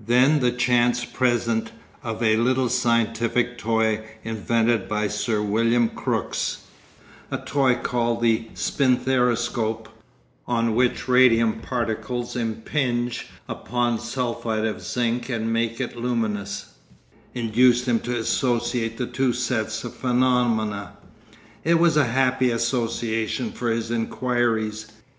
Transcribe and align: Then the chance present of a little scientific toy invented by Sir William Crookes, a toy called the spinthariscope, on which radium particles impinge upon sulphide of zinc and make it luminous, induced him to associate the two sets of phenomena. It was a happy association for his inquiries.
Then 0.00 0.40
the 0.40 0.50
chance 0.50 1.04
present 1.04 1.70
of 2.02 2.22
a 2.22 2.38
little 2.38 2.70
scientific 2.70 3.58
toy 3.58 4.00
invented 4.22 4.88
by 4.88 5.08
Sir 5.08 5.42
William 5.42 5.90
Crookes, 5.90 6.62
a 7.30 7.36
toy 7.36 7.74
called 7.74 8.22
the 8.22 8.48
spinthariscope, 8.54 9.88
on 10.46 10.74
which 10.74 11.06
radium 11.06 11.60
particles 11.60 12.34
impinge 12.34 13.26
upon 13.46 13.98
sulphide 13.98 14.64
of 14.64 14.80
zinc 14.80 15.28
and 15.28 15.52
make 15.52 15.78
it 15.82 15.96
luminous, 15.98 16.76
induced 17.34 17.84
him 17.84 18.00
to 18.00 18.16
associate 18.18 18.96
the 18.96 19.06
two 19.06 19.34
sets 19.34 19.84
of 19.84 19.92
phenomena. 19.94 20.94
It 21.62 21.78
was 21.78 21.98
a 21.98 22.06
happy 22.06 22.50
association 22.50 23.52
for 23.52 23.68
his 23.70 23.90
inquiries. 23.90 24.86